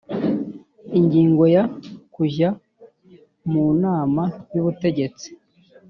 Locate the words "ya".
1.55-1.63